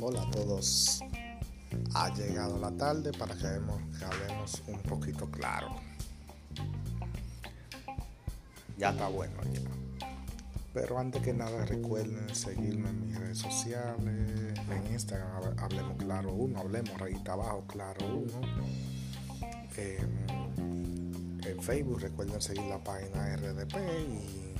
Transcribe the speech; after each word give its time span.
Hola 0.00 0.22
a 0.22 0.30
todos. 0.32 1.00
Ha 1.94 2.12
llegado 2.14 2.58
la 2.58 2.72
tarde 2.72 3.12
para 3.12 3.36
que, 3.36 3.46
hablemos 3.46 4.60
un 4.66 4.80
poquito 4.80 5.30
claro. 5.30 5.76
Ya 8.76 8.90
está 8.90 9.06
bueno. 9.06 9.34
Pero 10.74 10.98
antes 10.98 11.22
que 11.22 11.32
nada 11.32 11.64
recuerden 11.66 12.34
seguirme 12.34 12.88
en 12.88 13.06
mis 13.06 13.16
redes 13.16 13.38
sociales, 13.38 14.58
en 14.70 14.92
Instagram 14.92 15.56
Hablemos 15.56 15.96
Claro 15.98 16.32
1, 16.32 16.58
Hablemos 16.58 16.98
Rayita 16.98 17.34
Abajo 17.34 17.64
Claro 17.68 18.06
1. 18.08 18.26
Facebook 21.60 22.00
recuerden 22.00 22.40
seguir 22.40 22.64
la 22.64 22.78
página 22.78 23.36
RDP 23.36 23.74
y 24.08 24.50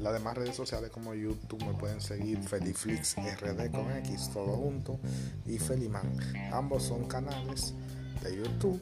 las 0.00 0.12
demás 0.12 0.36
redes 0.36 0.54
sociales 0.54 0.90
como 0.90 1.14
YouTube 1.14 1.64
me 1.64 1.72
pueden 1.74 2.00
seguir 2.00 2.42
Feliflix 2.42 3.16
RD 3.16 3.70
con 3.70 3.90
X 3.98 4.30
todo 4.32 4.56
junto 4.56 4.98
y 5.46 5.58
Feliman. 5.58 6.18
Ambos 6.52 6.84
son 6.84 7.06
canales 7.06 7.74
de 8.22 8.36
YouTube, 8.36 8.80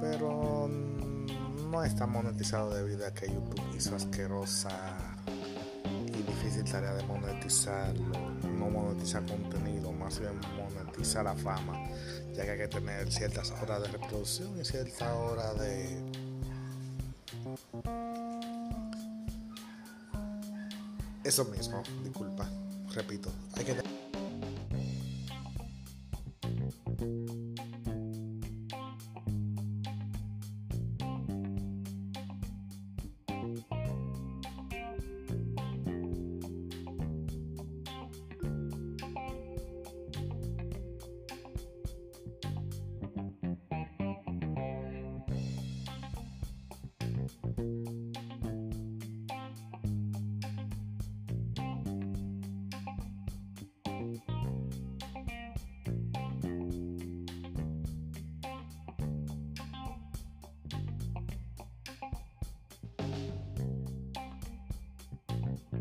pero 0.00 0.68
no 1.70 1.84
está 1.84 2.06
monetizado 2.06 2.74
debido 2.74 3.06
a 3.06 3.14
que 3.14 3.26
YouTube 3.26 3.62
hizo 3.76 3.94
asquerosa 3.94 4.70
y 6.06 6.22
difícil 6.22 6.64
tarea 6.64 6.94
de 6.94 7.04
monetizarlo. 7.04 8.30
No 8.58 8.68
monetizar 8.70 9.24
contenido, 9.26 9.92
más 9.92 10.18
bien 10.18 10.32
monetizar 10.56 11.24
la 11.24 11.34
fama, 11.34 11.80
ya 12.34 12.44
que 12.44 12.50
hay 12.50 12.58
que 12.58 12.68
tener 12.68 13.10
ciertas 13.12 13.52
horas 13.52 13.82
de 13.82 13.88
reproducción 13.88 14.60
y 14.60 14.64
ciertas 14.64 15.08
horas 15.12 15.58
de 15.60 16.19
Eso 21.24 21.44
mismo, 21.44 21.82
disculpa. 22.02 22.48
Repito, 22.94 23.30
hay 23.56 23.64
que 23.64 23.74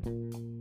Música 0.09 0.58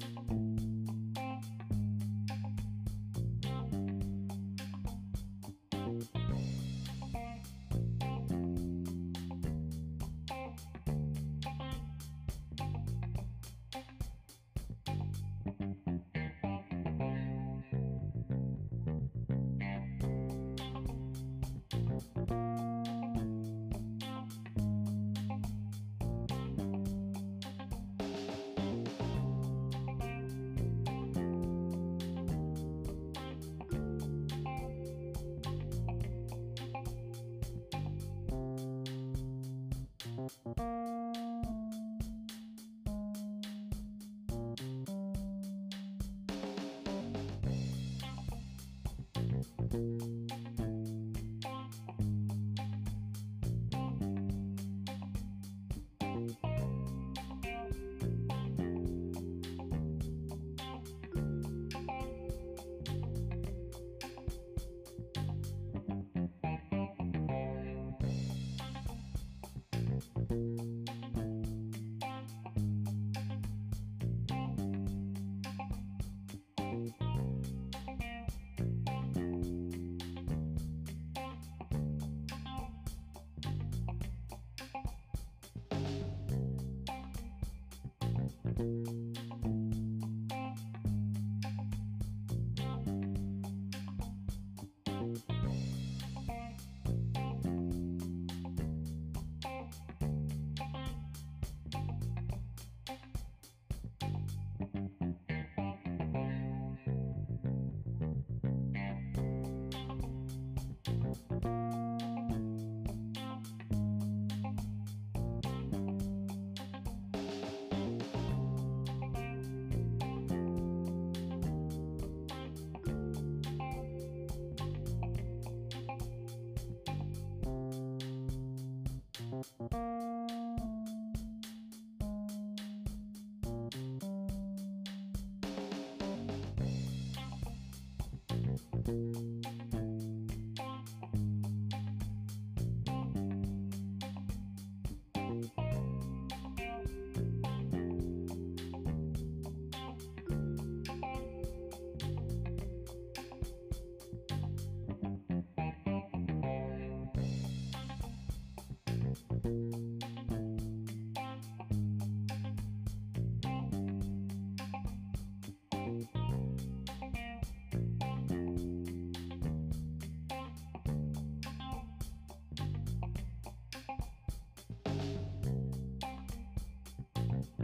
you. 88.58 89.07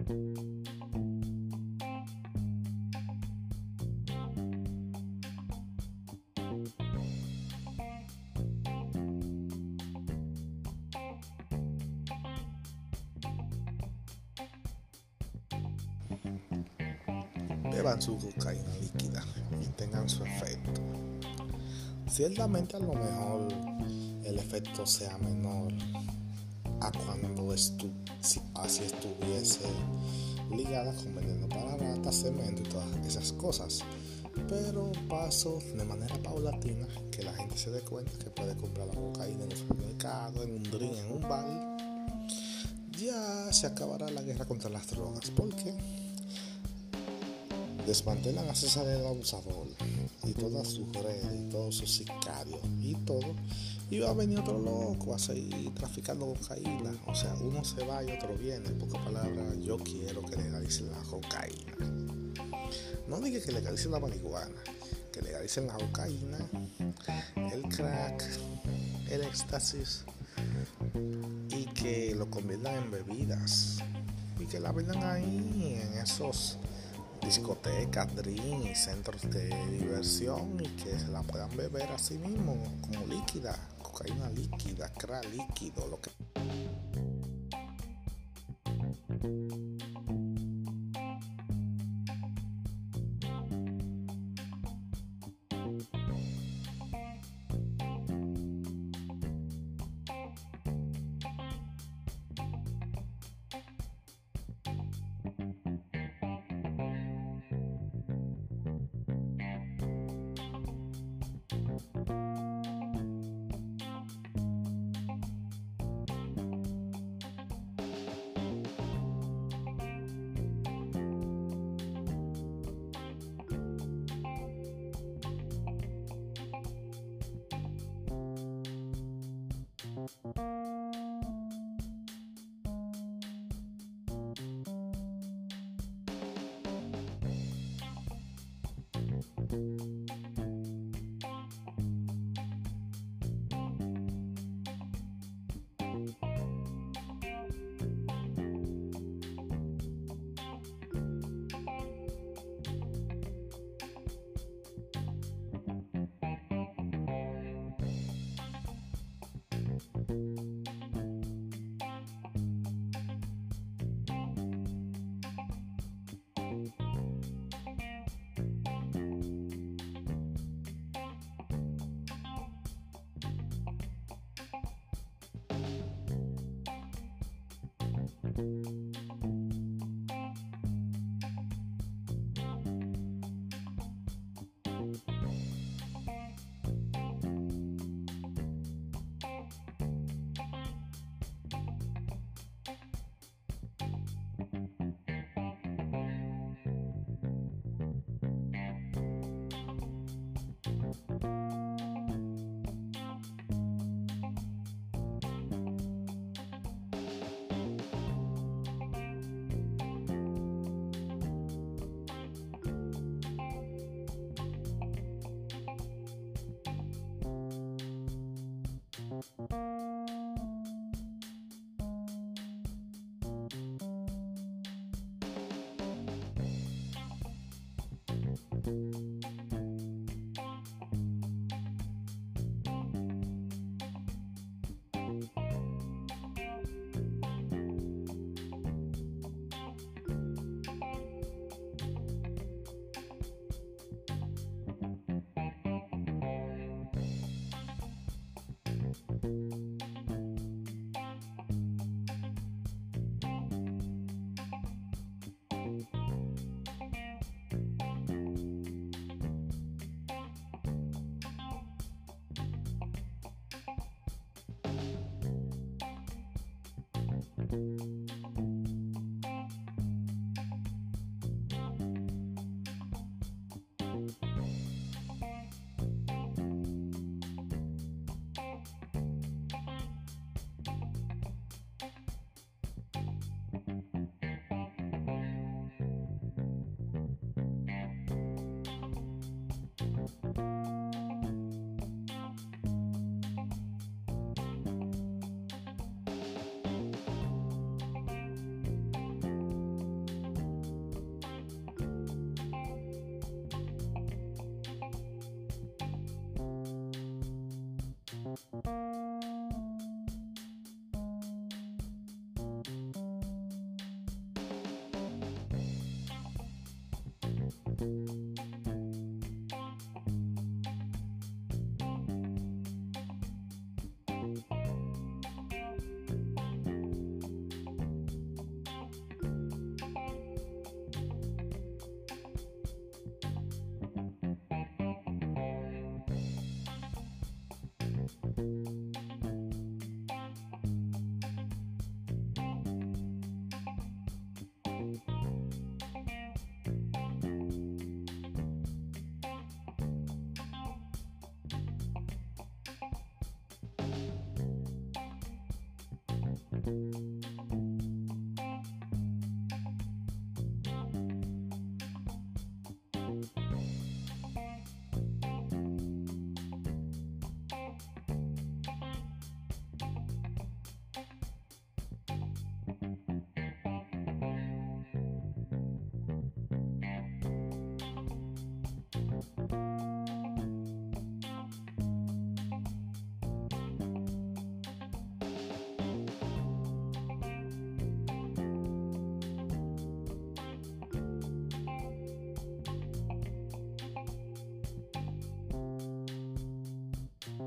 Beban 0.06 0.20
su 18.02 18.18
cocaína 18.18 18.76
líquida 18.80 19.24
y 19.62 19.66
tengan 19.68 20.06
su 20.08 20.22
efecto. 20.24 20.82
Ciertamente 22.06 22.76
a 22.76 22.80
lo 22.80 22.92
mejor 22.92 23.48
el 24.24 24.38
efecto 24.38 24.86
sea 24.86 25.16
menor 25.16 25.72
a 26.80 26.92
cuando 26.92 27.54
es 27.54 27.74
tú, 27.78 27.90
si 28.20 28.40
así 28.64 28.84
estuviese 28.84 29.66
ligada 30.50 30.94
con 30.94 31.14
veneno 31.14 31.48
para 31.48 31.76
ratas, 31.76 32.22
cemento 32.22 32.62
y 32.62 32.68
todas 32.68 33.06
esas 33.06 33.32
cosas. 33.32 33.80
Pero 34.48 34.90
paso 35.08 35.60
de 35.74 35.84
manera 35.84 36.16
paulatina 36.22 36.86
que 37.10 37.22
la 37.22 37.32
gente 37.34 37.56
se 37.56 37.70
dé 37.70 37.80
cuenta 37.82 38.12
que 38.18 38.30
puede 38.30 38.56
comprar 38.56 38.88
la 38.88 38.94
cocaína 38.94 39.44
en 39.44 39.52
un 39.52 39.56
supermercado, 39.56 40.42
en 40.42 40.52
un 40.52 40.62
drink, 40.64 40.96
en 40.96 41.12
un 41.12 41.28
bar. 41.28 41.76
Ya 42.98 43.52
se 43.52 43.66
acabará 43.66 44.10
la 44.10 44.22
guerra 44.22 44.44
contra 44.44 44.70
las 44.70 44.88
drogas. 44.88 45.30
porque 45.30 45.74
Desmantelan 47.86 48.48
a 48.48 48.54
César 48.54 48.86
el 48.88 49.04
abusador 49.04 49.66
y 50.22 50.32
todas 50.32 50.68
sus 50.68 50.90
redes 50.94 51.26
y 51.38 51.50
todos 51.50 51.74
sus 51.74 51.92
sicarios 51.92 52.60
y 52.80 52.94
todo. 53.04 53.34
Y 53.94 54.00
va 54.00 54.10
a 54.10 54.12
venir 54.12 54.40
otro 54.40 54.58
loco 54.58 55.14
a 55.14 55.18
seguir 55.20 55.72
traficando 55.72 56.26
cocaína. 56.26 56.92
O 57.06 57.14
sea, 57.14 57.32
uno 57.40 57.62
se 57.62 57.84
va 57.84 58.02
y 58.02 58.10
otro 58.10 58.36
viene. 58.36 58.66
En 58.66 58.76
pocas 58.76 59.00
palabras, 59.04 59.56
yo 59.62 59.78
quiero 59.78 60.20
que 60.22 60.34
legalicen 60.34 60.90
la 60.90 60.98
cocaína. 60.98 61.76
No 63.06 63.20
diga 63.20 63.40
que 63.40 63.52
legalicen 63.52 63.92
la 63.92 64.00
marihuana, 64.00 64.60
que 65.12 65.22
legalicen 65.22 65.68
la 65.68 65.74
cocaína, 65.74 66.38
el 67.36 67.62
crack, 67.68 68.24
el 69.10 69.22
éxtasis 69.22 70.04
y 71.50 71.66
que 71.66 72.16
lo 72.16 72.28
conviertan 72.28 72.74
en 72.74 72.90
bebidas 72.90 73.78
y 74.40 74.46
que 74.46 74.58
la 74.58 74.72
vendan 74.72 75.04
ahí 75.04 75.78
en 75.80 75.98
esos 75.98 76.58
discotecas, 77.24 78.08
y 78.26 78.74
centros 78.74 79.22
de 79.30 79.48
diversión 79.70 80.60
y 80.60 80.68
que 80.82 80.98
se 80.98 81.08
la 81.08 81.22
puedan 81.22 81.56
beber 81.56 81.88
así 81.92 82.18
mismo 82.18 82.56
como 82.82 83.06
líquida, 83.06 83.56
cocaína 83.94 84.28
líquida, 84.30 84.88
crack 84.92 85.24
líquido, 85.30 85.86
lo 85.86 86.00
que 86.00 86.10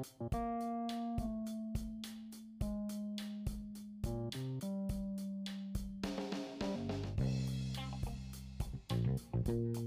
thank 0.04 0.38
you 9.48 9.87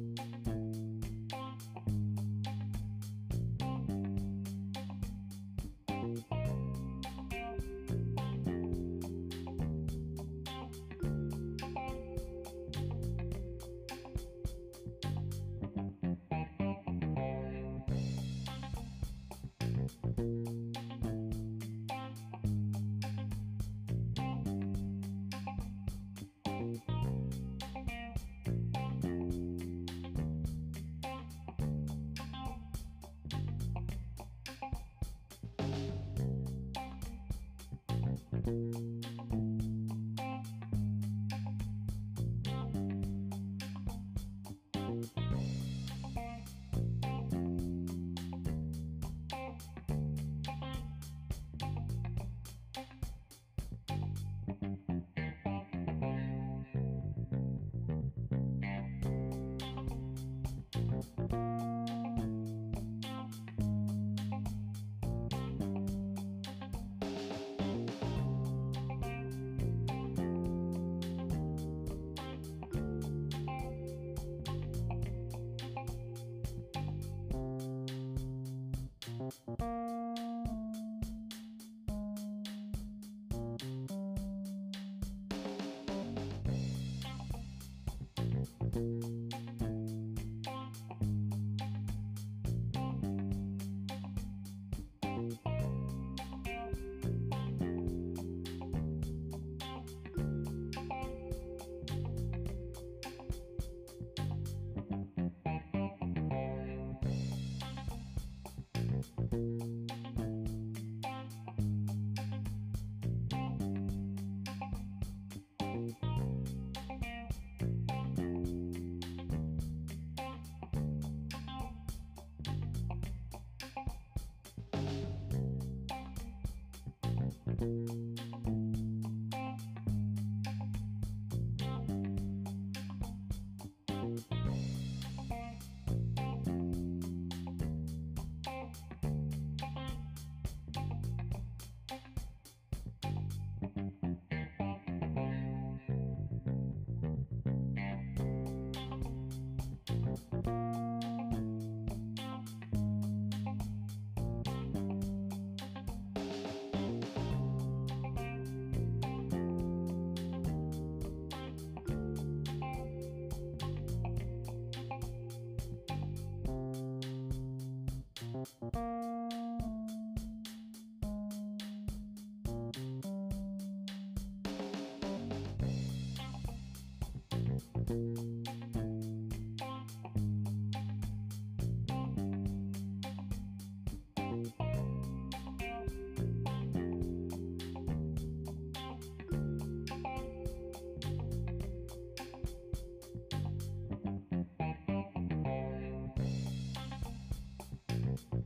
you. 127.61 128.10